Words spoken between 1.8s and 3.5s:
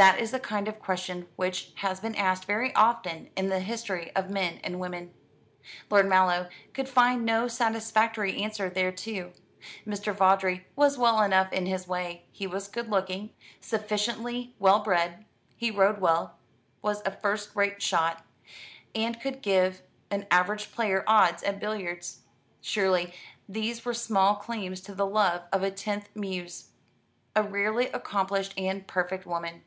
been asked very often in